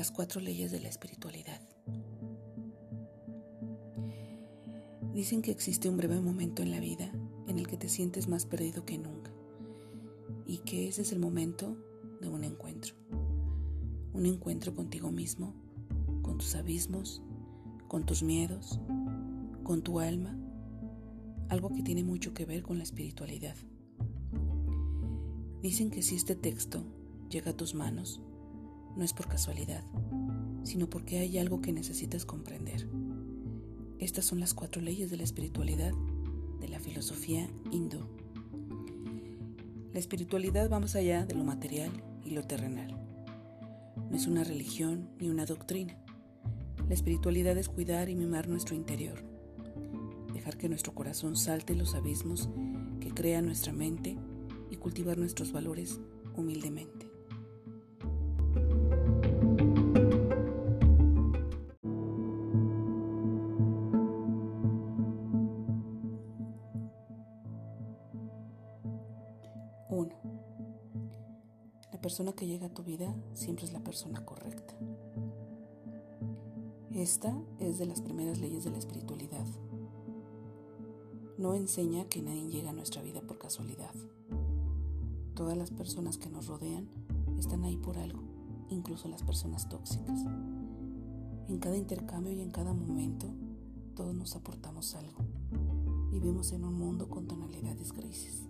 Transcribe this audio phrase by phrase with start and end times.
[0.00, 1.60] Las cuatro leyes de la espiritualidad.
[5.12, 7.12] Dicen que existe un breve momento en la vida
[7.46, 9.30] en el que te sientes más perdido que nunca
[10.46, 11.76] y que ese es el momento
[12.22, 12.94] de un encuentro.
[14.14, 15.52] Un encuentro contigo mismo,
[16.22, 17.22] con tus abismos,
[17.86, 18.80] con tus miedos,
[19.62, 20.34] con tu alma,
[21.50, 23.56] algo que tiene mucho que ver con la espiritualidad.
[25.60, 26.86] Dicen que si este texto
[27.28, 28.22] llega a tus manos,
[28.96, 29.84] no es por casualidad,
[30.64, 32.88] sino porque hay algo que necesitas comprender.
[33.98, 35.92] Estas son las cuatro leyes de la espiritualidad
[36.60, 38.00] de la filosofía hindú.
[39.92, 41.90] La espiritualidad va más allá de lo material
[42.24, 42.96] y lo terrenal.
[44.10, 45.98] No es una religión ni una doctrina.
[46.88, 49.22] La espiritualidad es cuidar y mimar nuestro interior,
[50.32, 52.48] dejar que nuestro corazón salte los abismos
[53.00, 54.16] que crea nuestra mente
[54.70, 56.00] y cultivar nuestros valores
[56.36, 57.09] humildemente.
[69.90, 70.14] Uno.
[71.92, 74.74] La persona que llega a tu vida siempre es la persona correcta.
[76.94, 79.44] Esta es de las primeras leyes de la espiritualidad.
[81.38, 83.92] No enseña que nadie llega a nuestra vida por casualidad.
[85.34, 86.88] Todas las personas que nos rodean
[87.36, 88.22] están ahí por algo,
[88.68, 90.20] incluso las personas tóxicas.
[91.48, 93.26] En cada intercambio y en cada momento,
[93.96, 95.24] todos nos aportamos algo.
[96.12, 98.46] Vivimos en un mundo con tonalidades grises.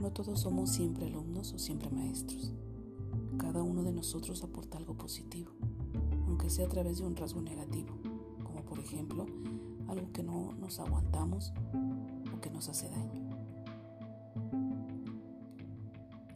[0.00, 2.52] No todos somos siempre alumnos o siempre maestros.
[3.36, 5.50] Cada uno de nosotros aporta algo positivo,
[6.26, 7.98] aunque sea a través de un rasgo negativo,
[8.42, 9.26] como por ejemplo
[9.88, 11.52] algo que no nos aguantamos
[12.34, 13.28] o que nos hace daño.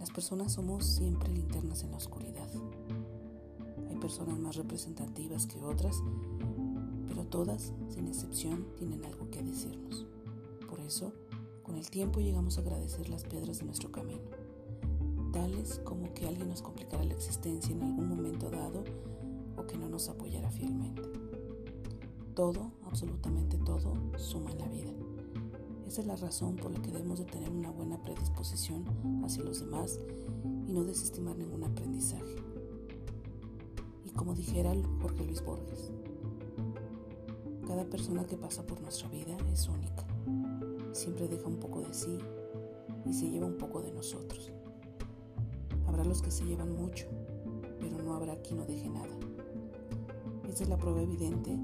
[0.00, 2.48] Las personas somos siempre linternas en la oscuridad.
[3.88, 6.02] Hay personas más representativas que otras,
[7.06, 10.04] pero todas, sin excepción, tienen algo que decirnos.
[10.68, 11.12] Por eso,
[11.62, 14.22] con el tiempo llegamos a agradecer las piedras de nuestro camino,
[15.32, 18.84] tales como que alguien nos complicara la existencia en algún momento dado
[19.56, 21.02] o que no nos apoyara fielmente.
[22.34, 24.90] Todo, absolutamente todo, suma en la vida.
[25.86, 28.84] Esa es la razón por la que debemos de tener una buena predisposición
[29.24, 30.00] hacia los demás
[30.66, 32.36] y no desestimar ningún aprendizaje.
[34.04, 35.92] Y como dijera Jorge Luis Borges,
[37.66, 40.06] cada persona que pasa por nuestra vida es única.
[40.92, 42.18] Siempre deja un poco de sí
[43.04, 44.52] y se lleva un poco de nosotros.
[45.86, 47.06] Habrá los que se llevan mucho,
[47.80, 49.18] pero no habrá quien no deje nada.
[50.48, 51.58] Esta es la prueba evidente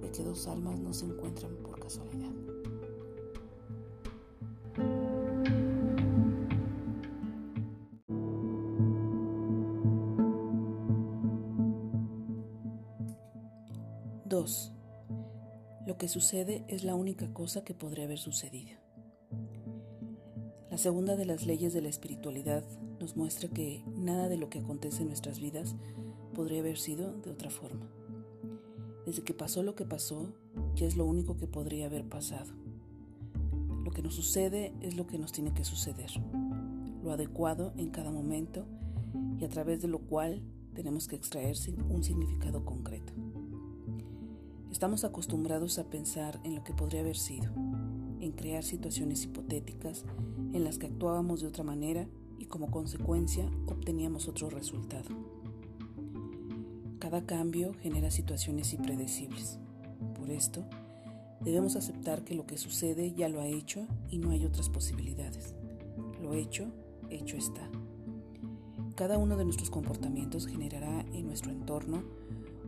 [0.00, 2.32] de que dos almas no se encuentran por casualidad.
[14.34, 14.73] 2.
[15.86, 18.78] Lo que sucede es la única cosa que podría haber sucedido.
[20.70, 22.64] La segunda de las leyes de la espiritualidad
[22.98, 25.76] nos muestra que nada de lo que acontece en nuestras vidas
[26.34, 27.90] podría haber sido de otra forma.
[29.04, 30.32] Desde que pasó lo que pasó,
[30.74, 32.50] ya es lo único que podría haber pasado.
[33.84, 36.10] Lo que nos sucede es lo que nos tiene que suceder,
[37.02, 38.64] lo adecuado en cada momento
[39.38, 40.40] y a través de lo cual
[40.74, 43.12] tenemos que extraerse un significado concreto.
[44.74, 47.48] Estamos acostumbrados a pensar en lo que podría haber sido,
[48.18, 50.04] en crear situaciones hipotéticas
[50.52, 52.08] en las que actuábamos de otra manera
[52.40, 55.10] y como consecuencia obteníamos otro resultado.
[56.98, 59.60] Cada cambio genera situaciones impredecibles.
[60.18, 60.64] Por esto,
[61.40, 65.54] debemos aceptar que lo que sucede ya lo ha hecho y no hay otras posibilidades.
[66.20, 66.66] Lo hecho,
[67.10, 67.70] hecho está.
[68.96, 72.23] Cada uno de nuestros comportamientos generará en nuestro entorno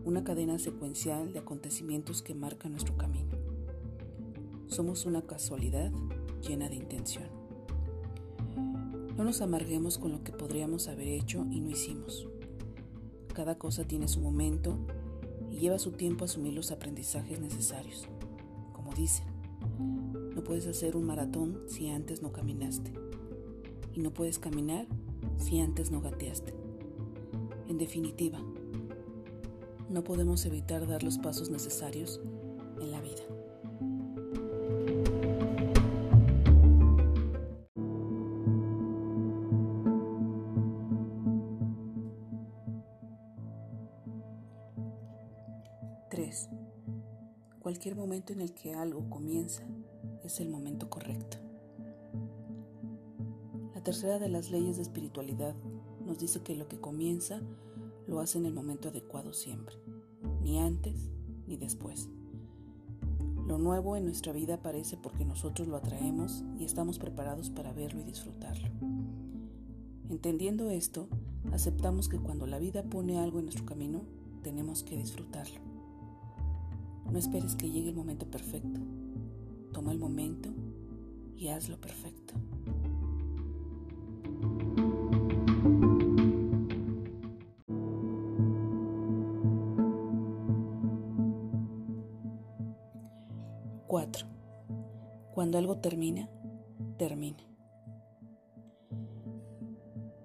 [0.06, 3.32] una cadena secuencial de acontecimientos que marca nuestro camino.
[4.68, 5.90] Somos una casualidad
[6.40, 7.26] llena de intención.
[9.16, 12.28] No nos amarguemos con lo que podríamos haber hecho y no hicimos.
[13.34, 14.78] Cada cosa tiene su momento
[15.50, 18.06] y lleva su tiempo a asumir los aprendizajes necesarios.
[18.72, 19.26] Como dicen,
[20.36, 22.92] no puedes hacer un maratón si antes no caminaste.
[23.92, 24.86] Y no puedes caminar
[25.36, 26.54] si antes no gateaste.
[27.66, 28.40] En definitiva,
[29.88, 32.20] no podemos evitar dar los pasos necesarios
[32.80, 33.22] en la vida.
[47.66, 49.64] Cualquier momento en el que algo comienza
[50.22, 51.36] es el momento correcto.
[53.74, 55.56] La tercera de las leyes de espiritualidad
[56.04, 57.42] nos dice que lo que comienza
[58.06, 59.76] lo hace en el momento adecuado siempre,
[60.42, 61.10] ni antes
[61.46, 62.08] ni después.
[63.46, 68.00] Lo nuevo en nuestra vida aparece porque nosotros lo atraemos y estamos preparados para verlo
[68.00, 68.68] y disfrutarlo.
[70.08, 71.08] Entendiendo esto,
[71.52, 74.02] aceptamos que cuando la vida pone algo en nuestro camino,
[74.42, 75.60] tenemos que disfrutarlo.
[77.10, 78.80] No esperes que llegue el momento perfecto.
[79.72, 80.50] Toma el momento
[81.36, 82.34] y hazlo perfecto.
[93.88, 96.28] Cuando algo termina,
[96.98, 97.44] termina.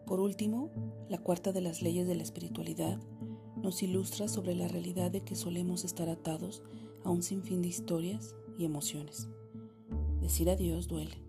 [0.05, 0.71] Por último,
[1.09, 2.99] la cuarta de las leyes de la espiritualidad
[3.57, 6.63] nos ilustra sobre la realidad de que solemos estar atados
[7.03, 9.29] a un sinfín de historias y emociones.
[10.19, 11.23] Decir adiós duele,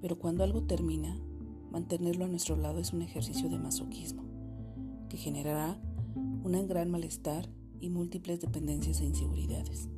[0.00, 1.20] pero cuando algo termina,
[1.70, 4.24] mantenerlo a nuestro lado es un ejercicio de masoquismo,
[5.08, 5.80] que generará
[6.16, 7.48] un gran malestar
[7.80, 9.88] y múltiples dependencias e inseguridades.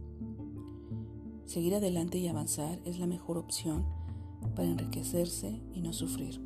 [1.51, 3.85] Seguir adelante y avanzar es la mejor opción
[4.55, 6.41] para enriquecerse y no sufrir.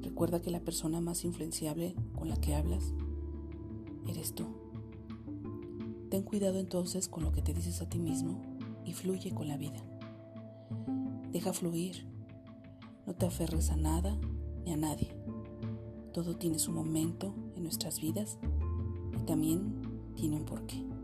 [0.00, 2.94] Recuerda que la persona más influenciable con la que hablas
[4.08, 4.46] eres tú.
[6.08, 8.40] Ten cuidado entonces con lo que te dices a ti mismo
[8.86, 9.84] y fluye con la vida.
[11.30, 12.06] Deja fluir.
[13.06, 14.18] No te aferres a nada
[14.64, 15.14] ni a nadie.
[16.14, 18.38] Todo tiene su momento en nuestras vidas
[19.20, 19.82] y también
[20.14, 20.95] tiene un porqué.